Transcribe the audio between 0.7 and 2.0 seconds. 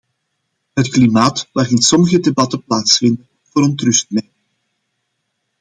Het klimaat waarin